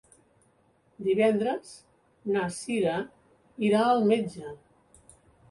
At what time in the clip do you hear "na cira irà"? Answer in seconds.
2.37-3.85